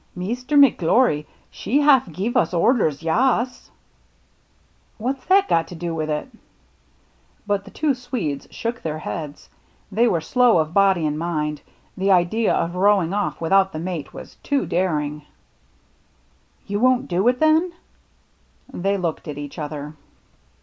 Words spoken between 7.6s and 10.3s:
the two Swedes shook their heads. They were